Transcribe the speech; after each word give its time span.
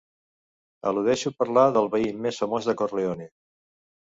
Eludeixo 0.91 1.31
parlar 1.41 1.65
del 1.75 1.91
veí 1.97 2.09
més 2.27 2.41
famós 2.45 2.71
de 2.71 2.77
Corleone. 2.83 3.31